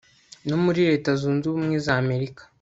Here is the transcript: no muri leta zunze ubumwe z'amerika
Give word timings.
no 0.49 0.55
muri 0.63 0.79
leta 0.89 1.09
zunze 1.21 1.43
ubumwe 1.47 1.77
z'amerika 1.85 2.41